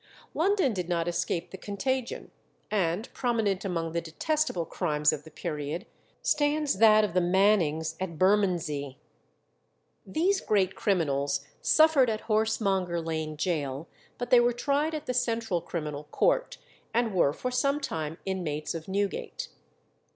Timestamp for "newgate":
18.87-19.49